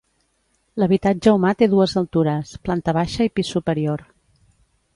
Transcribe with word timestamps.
L'habitatge 0.83 1.33
humà 1.35 1.51
té 1.59 1.67
dues 1.73 1.93
altures, 2.01 2.53
planta 2.69 2.97
baixa 2.99 3.29
i 3.29 3.33
pis 3.41 3.53
superior. 3.57 4.05